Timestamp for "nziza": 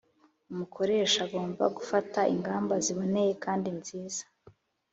3.79-4.23